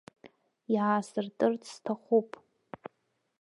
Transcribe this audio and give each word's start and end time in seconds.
Иаасыртырц 0.73 1.63
сҭахуп. 1.75 2.29